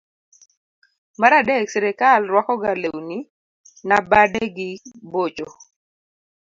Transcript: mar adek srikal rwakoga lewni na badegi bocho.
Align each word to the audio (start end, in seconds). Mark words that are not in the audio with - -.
mar 1.19 1.31
adek 1.39 1.65
srikal 1.73 2.21
rwakoga 2.29 2.71
lewni 2.81 3.19
na 3.87 3.97
badegi 4.09 4.71
bocho. 5.11 5.47